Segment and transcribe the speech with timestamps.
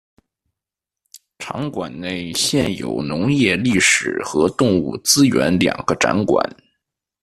[1.71, 6.43] 馆内现有农业历史和动物资源两个展馆。